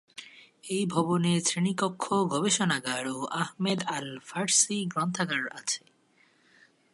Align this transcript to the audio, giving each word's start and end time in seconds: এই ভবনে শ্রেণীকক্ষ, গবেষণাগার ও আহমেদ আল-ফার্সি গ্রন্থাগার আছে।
এই 0.63 0.83
ভবনে 0.85 1.41
শ্রেণীকক্ষ, 1.45 2.05
গবেষণাগার 2.13 3.05
ও 3.07 3.17
আহমেদ 3.35 3.79
আল-ফার্সি 3.87 4.77
গ্রন্থাগার 4.85 5.45
আছে। 5.49 5.83